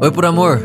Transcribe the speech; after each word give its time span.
Oi, 0.00 0.10
por 0.10 0.24
amor. 0.24 0.60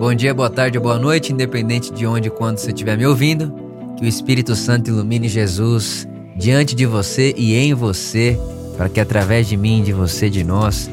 Bom 0.00 0.12
dia, 0.12 0.34
boa 0.34 0.50
tarde, 0.50 0.78
boa 0.78 0.98
noite, 0.98 1.32
independente 1.32 1.92
de 1.92 2.04
onde 2.04 2.28
e 2.28 2.30
quando 2.30 2.58
você 2.58 2.68
estiver 2.68 2.98
me 2.98 3.06
ouvindo. 3.06 3.54
Que 3.96 4.04
o 4.04 4.08
Espírito 4.08 4.54
Santo 4.56 4.90
ilumine 4.90 5.28
Jesus 5.28 6.08
diante 6.36 6.74
de 6.74 6.84
você 6.86 7.34
e 7.36 7.54
em 7.54 7.74
você, 7.74 8.38
para 8.76 8.88
que 8.88 9.00
através 9.00 9.48
de 9.48 9.56
mim, 9.56 9.82
de 9.82 9.92
você, 9.92 10.28
de 10.28 10.42
nós, 10.42 10.90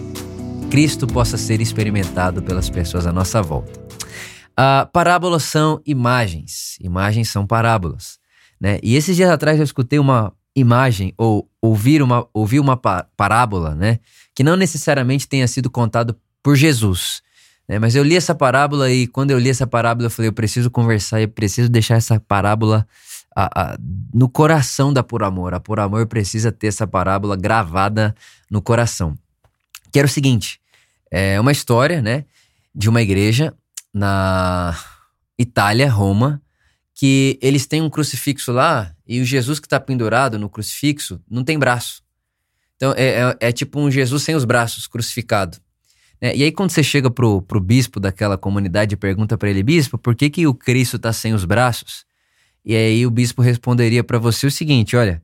Cristo 0.69 1.07
possa 1.07 1.37
ser 1.37 1.61
experimentado 1.61 2.41
pelas 2.41 2.69
pessoas 2.69 3.07
à 3.07 3.11
nossa 3.11 3.41
volta. 3.41 3.79
Uh, 4.51 4.89
parábolas 4.91 5.43
são 5.43 5.81
imagens, 5.85 6.77
imagens 6.79 7.29
são 7.29 7.45
parábolas. 7.45 8.19
Né? 8.59 8.79
E 8.81 8.95
esses 8.95 9.15
dias 9.15 9.29
atrás 9.29 9.57
eu 9.57 9.63
escutei 9.63 9.99
uma 9.99 10.33
imagem 10.55 11.13
ou 11.17 11.49
ouvir 11.61 12.01
uma, 12.01 12.27
ouvir 12.33 12.59
uma 12.59 12.77
parábola 12.77 13.75
né? 13.75 13.99
que 14.33 14.43
não 14.43 14.55
necessariamente 14.55 15.27
tenha 15.27 15.47
sido 15.47 15.69
contado 15.69 16.15
por 16.41 16.55
Jesus, 16.55 17.21
né? 17.67 17.79
Mas 17.79 17.95
eu 17.95 18.03
li 18.03 18.15
essa 18.15 18.35
parábola 18.35 18.91
e 18.91 19.07
quando 19.07 19.31
eu 19.31 19.39
li 19.39 19.49
essa 19.49 19.65
parábola, 19.65 20.07
eu 20.07 20.11
falei: 20.11 20.29
eu 20.29 20.33
preciso 20.33 20.69
conversar, 20.69 21.21
eu 21.21 21.27
preciso 21.27 21.69
deixar 21.69 21.95
essa 21.95 22.19
parábola 22.19 22.87
a, 23.35 23.73
a, 23.73 23.77
no 24.13 24.29
coração 24.29 24.93
da 24.93 25.03
Por 25.03 25.23
Amor. 25.23 25.53
A 25.53 25.59
Por 25.59 25.79
Amor 25.79 26.05
precisa 26.07 26.51
ter 26.51 26.67
essa 26.67 26.85
parábola 26.85 27.35
gravada 27.35 28.15
no 28.49 28.61
coração. 28.61 29.17
Que 29.91 29.99
era 29.99 30.05
o 30.05 30.11
seguinte: 30.11 30.59
é 31.11 31.39
uma 31.39 31.51
história, 31.51 32.01
né, 32.01 32.25
de 32.73 32.87
uma 32.87 33.01
igreja 33.01 33.53
na 33.93 34.77
Itália, 35.37 35.89
Roma, 35.89 36.41
que 36.95 37.37
eles 37.41 37.67
têm 37.67 37.81
um 37.81 37.89
crucifixo 37.89 38.53
lá 38.53 38.95
e 39.05 39.19
o 39.19 39.25
Jesus 39.25 39.59
que 39.59 39.67
está 39.67 39.79
pendurado 39.79 40.39
no 40.39 40.49
crucifixo 40.49 41.21
não 41.29 41.43
tem 41.43 41.59
braço. 41.59 42.01
Então 42.77 42.93
é, 42.95 43.19
é, 43.19 43.37
é 43.49 43.51
tipo 43.51 43.79
um 43.79 43.91
Jesus 43.91 44.23
sem 44.23 44.33
os 44.33 44.45
braços, 44.45 44.87
crucificado. 44.87 45.57
É, 46.21 46.35
e 46.35 46.43
aí, 46.43 46.51
quando 46.51 46.71
você 46.71 46.81
chega 46.81 47.11
pro, 47.11 47.41
pro 47.41 47.59
bispo 47.59 47.99
daquela 47.99 48.37
comunidade 48.37 48.93
e 48.93 48.97
pergunta 48.97 49.37
para 49.37 49.49
ele, 49.49 49.61
bispo, 49.61 49.97
por 49.97 50.15
que, 50.15 50.29
que 50.29 50.47
o 50.47 50.53
Cristo 50.53 50.97
tá 50.97 51.11
sem 51.11 51.33
os 51.33 51.43
braços? 51.43 52.05
E 52.63 52.75
aí 52.75 53.05
o 53.05 53.11
bispo 53.11 53.41
responderia 53.41 54.03
para 54.03 54.17
você 54.17 54.47
o 54.47 54.51
seguinte: 54.51 54.95
olha, 54.95 55.21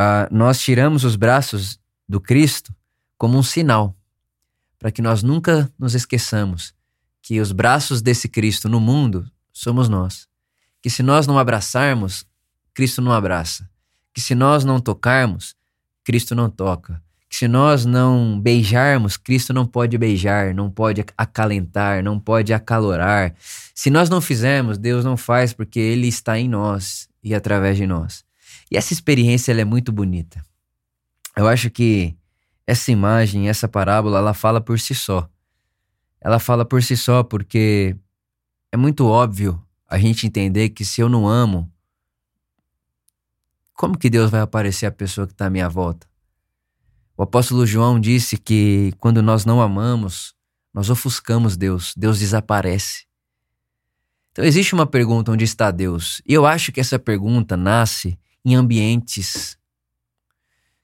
uh, 0.00 0.34
nós 0.34 0.60
tiramos 0.60 1.04
os 1.04 1.14
braços 1.14 1.78
do 2.08 2.20
Cristo 2.20 2.74
como 3.18 3.38
um 3.38 3.42
sinal, 3.42 3.94
para 4.78 4.90
que 4.90 5.02
nós 5.02 5.22
nunca 5.22 5.70
nos 5.78 5.94
esqueçamos 5.94 6.74
que 7.20 7.38
os 7.38 7.52
braços 7.52 8.02
desse 8.02 8.28
Cristo 8.28 8.68
no 8.68 8.80
mundo 8.80 9.30
somos 9.52 9.88
nós. 9.88 10.31
Que 10.82 10.90
se 10.90 11.02
nós 11.02 11.26
não 11.26 11.38
abraçarmos, 11.38 12.26
Cristo 12.74 13.00
não 13.00 13.12
abraça. 13.12 13.70
Que 14.12 14.20
se 14.20 14.34
nós 14.34 14.64
não 14.64 14.80
tocarmos, 14.80 15.54
Cristo 16.04 16.34
não 16.34 16.50
toca 16.50 17.00
que 17.32 17.38
se 17.38 17.48
nós 17.48 17.86
não 17.86 18.38
beijarmos, 18.38 19.16
Cristo 19.16 19.54
não 19.54 19.64
pode 19.64 19.96
beijar, 19.96 20.54
não 20.54 20.70
pode 20.70 21.02
acalentar, 21.16 22.04
não 22.04 22.20
pode 22.20 22.52
acalorar. 22.52 23.34
Se 23.74 23.88
nós 23.88 24.10
não 24.10 24.20
fizermos, 24.20 24.76
Deus 24.76 25.02
não 25.02 25.16
faz 25.16 25.54
porque 25.54 25.80
Ele 25.80 26.08
está 26.08 26.38
em 26.38 26.46
nós 26.46 27.08
e 27.24 27.34
através 27.34 27.78
de 27.78 27.86
nós. 27.86 28.22
E 28.70 28.76
essa 28.76 28.92
experiência 28.92 29.50
é 29.50 29.64
muito 29.64 29.90
bonita. 29.90 30.44
Eu 31.34 31.48
acho 31.48 31.70
que 31.70 32.14
essa 32.66 32.92
imagem, 32.92 33.48
essa 33.48 33.66
parábola, 33.66 34.18
ela 34.18 34.34
fala 34.34 34.60
por 34.60 34.78
si 34.78 34.94
só. 34.94 35.26
Ela 36.20 36.38
fala 36.38 36.66
por 36.66 36.82
si 36.82 36.98
só 36.98 37.22
porque 37.22 37.96
é 38.70 38.76
muito 38.76 39.06
óbvio 39.06 39.58
a 39.92 39.98
gente 39.98 40.26
entender 40.26 40.70
que 40.70 40.86
se 40.86 41.02
eu 41.02 41.08
não 41.08 41.28
amo, 41.28 41.70
como 43.74 43.98
que 43.98 44.08
Deus 44.08 44.30
vai 44.30 44.40
aparecer 44.40 44.86
a 44.86 44.90
pessoa 44.90 45.26
que 45.26 45.34
está 45.34 45.46
à 45.46 45.50
minha 45.50 45.68
volta? 45.68 46.06
O 47.14 47.22
apóstolo 47.22 47.66
João 47.66 48.00
disse 48.00 48.38
que 48.38 48.94
quando 48.98 49.20
nós 49.20 49.44
não 49.44 49.60
amamos, 49.60 50.34
nós 50.72 50.88
ofuscamos 50.88 51.58
Deus, 51.58 51.92
Deus 51.94 52.18
desaparece. 52.18 53.04
Então 54.30 54.42
existe 54.42 54.72
uma 54.72 54.86
pergunta 54.86 55.30
onde 55.30 55.44
está 55.44 55.70
Deus? 55.70 56.22
E 56.26 56.32
eu 56.32 56.46
acho 56.46 56.72
que 56.72 56.80
essa 56.80 56.98
pergunta 56.98 57.54
nasce 57.54 58.18
em 58.42 58.54
ambientes 58.54 59.58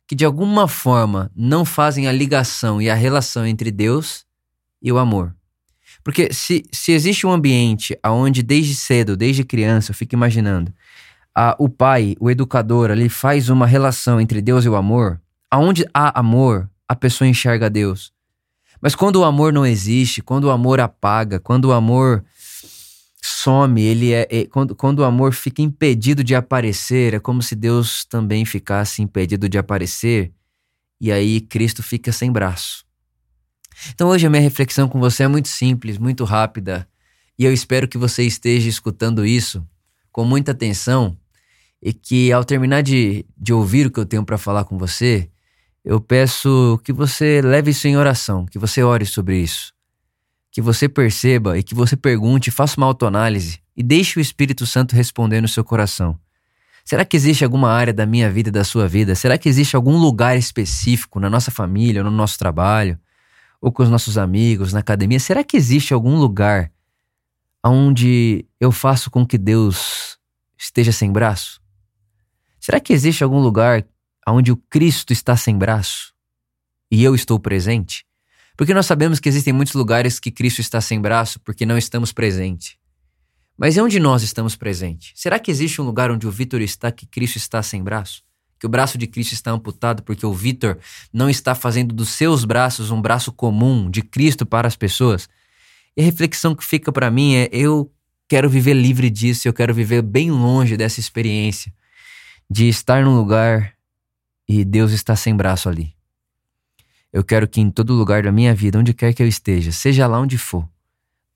que 0.07 0.15
de 0.15 0.27
alguma 0.27 0.69
forma 0.69 1.33
não 1.35 1.65
fazem 1.65 2.07
a 2.07 2.13
ligação 2.13 2.81
e 2.81 2.91
a 2.91 2.95
relação 2.95 3.47
entre 3.47 3.71
Deus 3.71 4.27
e 4.83 4.93
o 4.93 4.99
amor. 4.99 5.35
Porque 6.09 6.33
se, 6.33 6.65
se 6.73 6.93
existe 6.93 7.27
um 7.27 7.31
ambiente 7.31 7.95
onde 8.03 8.43
desde 8.43 8.75
cedo, 8.75 9.15
desde 9.15 9.45
criança, 9.45 9.91
eu 9.91 9.95
fico 9.95 10.15
imaginando, 10.15 10.73
a, 11.35 11.55
o 11.59 11.69
pai, 11.69 12.17
o 12.19 12.31
educador 12.31 12.91
ali 12.91 13.11
faz 13.11 13.51
uma 13.51 13.67
relação 13.67 14.19
entre 14.19 14.41
Deus 14.41 14.65
e 14.65 14.71
o 14.71 14.75
amor, 14.75 15.21
aonde 15.51 15.85
há 15.93 16.19
amor, 16.19 16.67
a 16.89 16.97
pessoa 16.97 17.29
enxerga 17.29 17.69
Deus. 17.69 18.11
Mas 18.81 18.95
quando 18.95 19.17
o 19.17 19.25
amor 19.25 19.53
não 19.53 19.67
existe, 19.67 20.23
quando 20.23 20.45
o 20.45 20.51
amor 20.51 20.81
apaga, 20.81 21.39
quando 21.39 21.67
o 21.67 21.73
amor 21.73 22.25
some, 23.23 23.83
ele 23.83 24.15
é, 24.15 24.27
é, 24.31 24.47
quando, 24.47 24.75
quando 24.75 25.01
o 25.01 25.05
amor 25.05 25.35
fica 25.35 25.61
impedido 25.61 26.25
de 26.25 26.35
aparecer, 26.35 27.13
é 27.13 27.21
como 27.21 27.43
se 27.43 27.55
Deus 27.55 28.07
também 28.07 28.47
ficasse 28.47 29.03
impedido 29.03 29.47
de 29.47 29.59
aparecer, 29.59 30.33
e 30.99 31.13
aí 31.13 31.43
Cristo 31.43 31.83
fica 31.83 32.13
sem 32.13 32.33
braço. 32.33 32.88
Então 33.95 34.09
hoje 34.09 34.27
a 34.27 34.31
minha 34.31 34.43
reflexão 34.43 34.89
com 34.89 34.99
você 34.99 35.25
é 35.25 35.29
muito 35.29 35.49
simples, 35.49 35.99
muito 35.99 36.25
rápida, 36.25 36.89
e 37.39 37.45
eu 37.45 37.53
espero 37.53 37.87
que 37.87 37.97
você 37.97 38.25
esteja 38.25 38.69
escutando 38.69 39.25
isso 39.25 39.65
com 40.11 40.25
muita 40.25 40.53
atenção 40.53 41.17
e 41.81 41.93
que 41.93 42.33
ao 42.33 42.45
terminar 42.45 42.83
de, 42.83 43.25
de 43.37 43.53
ouvir 43.53 43.87
o 43.87 43.91
que 43.91 44.01
eu 44.01 44.07
tenho 44.07 44.25
para 44.25 44.37
falar 44.37 44.65
com 44.65 44.77
você, 44.77 45.31
eu 45.85 46.01
peço 46.01 46.81
que 46.83 46.93
você 46.93 47.41
leve 47.41 47.71
isso 47.71 47.87
em 47.87 47.97
oração, 47.97 48.45
que 48.45 48.59
você 48.59 48.83
ore 48.83 49.07
sobre 49.07 49.39
isso. 49.39 49.73
Que 50.51 50.61
você 50.61 50.89
perceba 50.89 51.57
e 51.57 51.63
que 51.63 51.75
você 51.75 51.97
pergunte, 51.97 52.51
faça 52.51 52.77
uma 52.77 52.87
autoanálise 52.87 53.61
e 53.77 53.83
deixe 53.83 54.19
o 54.19 54.21
Espírito 54.21 54.67
Santo 54.67 54.97
responder 54.97 55.41
no 55.41 55.47
seu 55.47 55.63
coração. 55.63 56.19
Será 56.85 57.05
que 57.05 57.17
existe 57.17 57.45
alguma 57.45 57.71
área 57.71 57.93
da 57.93 58.07
minha 58.07 58.31
vida 58.31 58.49
e 58.49 58.53
da 58.53 58.65
sua 58.65 58.89
vida? 58.89 59.15
Será 59.15 59.39
que 59.39 59.49
existe 59.49 59.77
algum 59.77 59.97
lugar 59.97 60.37
específico 60.37 61.21
na 61.21 61.31
nossa 61.31 61.51
família, 61.51 62.03
no 62.03 62.11
nosso 62.11 62.39
trabalho, 62.39 62.99
ou 63.61 63.73
com 63.73 63.83
os 63.83 63.91
nossos 63.91 64.17
amigos, 64.17 64.73
na 64.73 64.81
academia? 64.81 65.19
Será 65.19 65.43
que 65.43 65.57
existe 65.57 65.93
algum 65.93 66.17
lugar 66.17 66.73
onde 67.65 68.45
eu 68.61 68.71
faço 68.71 69.11
com 69.11 69.27
que 69.27 69.37
Deus 69.37 70.19
esteja 70.57 70.93
sem 70.93 71.13
braço? 71.13 71.61
Será 72.61 72.81
que 72.81 72.93
existe 72.93 73.25
algum 73.25 73.41
lugar 73.41 73.85
onde 74.29 74.53
o 74.53 74.57
Cristo 74.57 75.13
está 75.13 75.37
sem 75.37 75.57
braço 75.57 76.13
e 76.91 77.03
eu 77.03 77.15
estou 77.15 77.39
presente? 77.39 78.05
Porque 78.57 78.75
nós 78.75 78.87
sabemos 78.87 79.21
que 79.21 79.29
existem 79.29 79.53
muitos 79.53 79.75
lugares 79.75 80.19
que 80.19 80.31
Cristo 80.31 80.61
está 80.61 80.81
sem 80.81 81.01
braço 81.01 81.39
porque 81.41 81.65
não 81.65 81.79
estamos 81.79 82.13
presentes. 82.13 82.77
Mas 83.57 83.77
e 83.77 83.81
onde 83.81 83.99
nós 83.99 84.23
estamos 84.23 84.55
presentes? 84.55 85.13
Será 85.15 85.39
que 85.39 85.51
existe 85.51 85.81
um 85.81 85.85
lugar 85.85 86.11
onde 86.11 86.27
o 86.27 86.31
Vitor 86.31 86.61
está 86.61 86.93
que 86.93 87.07
Cristo 87.07 87.37
está 87.37 87.63
sem 87.63 87.83
braço? 87.83 88.23
Que 88.59 88.67
o 88.67 88.69
braço 88.69 88.99
de 88.99 89.07
Cristo 89.07 89.33
está 89.33 89.51
amputado 89.51 90.03
porque 90.03 90.27
o 90.27 90.33
Vitor 90.33 90.79
não 91.13 91.31
está 91.31 91.55
fazendo 91.55 91.95
dos 91.95 92.11
seus 92.11 92.45
braços 92.45 92.91
um 92.91 93.01
braço 93.01 93.33
comum 93.33 93.91
de 93.91 94.03
Cristo 94.03 94.45
para 94.45 94.67
as 94.67 94.77
pessoas? 94.77 95.29
E 95.97 96.03
a 96.03 96.05
reflexão 96.05 96.55
que 96.55 96.65
fica 96.65 96.91
para 96.93 97.11
mim 97.11 97.35
é: 97.35 97.49
eu 97.53 97.93
quero 98.29 98.49
viver 98.49 98.75
livre 98.75 99.09
disso, 99.11 99.49
eu 99.49 99.53
quero 99.53 99.73
viver 99.73 100.03
bem 100.03 100.31
longe 100.31 100.77
dessa 100.77 101.01
experiência 101.01 101.73
de 102.51 102.69
estar 102.69 103.05
num 103.05 103.17
lugar 103.17 103.75
e 104.49 104.65
Deus 104.65 104.93
está 104.93 105.15
sem 105.15 105.37
braço 105.37 105.69
ali. 105.69 105.95
Eu 107.13 107.25
quero 107.25 107.49
que 107.49 107.61
em 107.61 107.71
todo 107.71 107.95
lugar 107.95 108.23
da 108.23 108.33
minha 108.33 108.55
vida, 108.55 108.79
onde 108.79 108.95
quer 108.95 109.13
que 109.13 109.23
eu 109.23 109.27
esteja, 109.27 109.73
seja 109.73 110.07
lá 110.07 110.21
onde 110.21 110.39
for, 110.39 110.69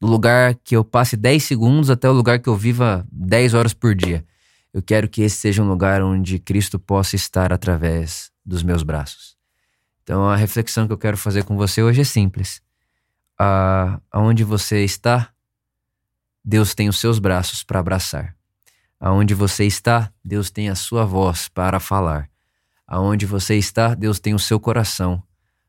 do 0.00 0.06
lugar 0.06 0.54
que 0.62 0.76
eu 0.76 0.84
passe 0.84 1.16
10 1.16 1.42
segundos 1.42 1.90
até 1.90 2.08
o 2.08 2.12
lugar 2.12 2.38
que 2.38 2.48
eu 2.48 2.56
viva 2.56 3.06
10 3.10 3.54
horas 3.54 3.74
por 3.74 3.94
dia, 3.94 4.24
eu 4.72 4.82
quero 4.82 5.08
que 5.08 5.22
esse 5.22 5.36
seja 5.36 5.62
um 5.62 5.68
lugar 5.68 6.02
onde 6.02 6.38
Cristo 6.38 6.78
possa 6.78 7.14
estar 7.14 7.52
através 7.52 8.30
dos 8.44 8.62
meus 8.62 8.82
braços. 8.82 9.36
Então 10.02 10.28
a 10.28 10.36
reflexão 10.36 10.86
que 10.86 10.92
eu 10.92 10.98
quero 10.98 11.16
fazer 11.16 11.44
com 11.44 11.56
você 11.56 11.82
hoje 11.82 12.00
é 12.00 12.04
simples. 12.04 12.62
Ah, 13.38 14.00
aonde 14.10 14.44
você 14.44 14.84
está, 14.84 15.30
Deus 16.44 16.74
tem 16.74 16.88
os 16.88 16.98
seus 16.98 17.18
braços 17.18 17.62
para 17.62 17.80
abraçar. 17.80 18.34
Aonde 18.98 19.34
você 19.34 19.64
está, 19.64 20.12
Deus 20.24 20.50
tem 20.50 20.68
a 20.68 20.74
sua 20.74 21.04
voz 21.04 21.48
para 21.48 21.78
falar. 21.78 22.28
Aonde 22.86 23.26
você 23.26 23.56
está, 23.56 23.94
Deus 23.94 24.18
tem 24.18 24.34
o 24.34 24.38
seu 24.38 24.58
coração 24.58 25.22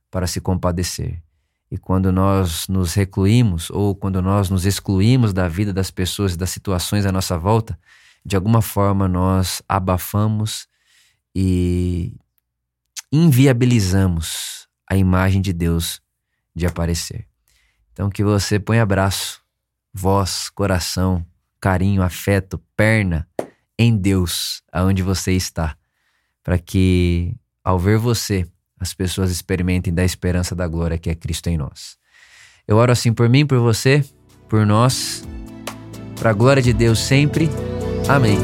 para 0.10 0.28
se 0.28 0.40
compadecer. 0.40 1.22
E 1.70 1.78
quando 1.78 2.12
nós 2.12 2.68
nos 2.68 2.94
recluímos 2.94 3.72
ou 3.72 3.96
quando 3.96 4.22
nós 4.22 4.50
nos 4.50 4.66
excluímos 4.66 5.34
da 5.34 5.48
vida 5.48 5.74
das 5.74 5.90
pessoas 5.90 6.34
e 6.34 6.38
das 6.38 6.52
situações 6.52 7.06
à 7.06 7.12
nossa 7.12 7.38
volta, 7.38 7.78
de 8.26 8.36
alguma 8.36 8.62
forma 8.62 9.08
nós 9.08 9.62
abafamos 9.68 10.68
e 11.36 12.16
inviabilizamos 13.12 14.68
a 14.90 14.96
imagem 14.96 15.42
de 15.42 15.54
Deus 15.54 16.02
de 16.56 16.66
aparecer. 16.66 17.28
Então 17.92 18.10
que 18.10 18.24
você 18.24 18.60
ponha 18.60 18.84
abraço, 18.84 19.42
voz, 19.94 20.50
coração, 20.50 21.26
carinho, 21.60 22.02
afeto, 22.02 22.60
perna 22.76 23.28
em 23.78 23.96
Deus, 23.96 24.62
aonde 24.72 25.02
você 25.02 25.34
está, 25.34 25.76
para 26.44 26.58
que 26.58 27.36
ao 27.64 27.80
ver 27.80 27.98
você, 27.98 28.48
as 28.80 28.94
pessoas 28.94 29.32
experimentem 29.32 29.94
da 29.94 30.04
esperança 30.04 30.54
da 30.54 30.68
glória 30.68 30.98
que 30.98 31.10
é 31.10 31.16
Cristo 31.16 31.48
em 31.48 31.58
nós. 31.58 31.98
Eu 32.68 32.78
oro 32.78 32.92
assim 32.92 33.14
por 33.14 33.30
mim, 33.30 33.46
por 33.46 33.60
você, 33.60 34.04
por 34.50 34.66
nós, 34.66 35.24
para 36.20 36.32
a 36.32 36.34
glória 36.34 36.62
de 36.62 36.74
Deus 36.74 37.00
sempre. 37.00 37.50
Amém. 38.08 38.40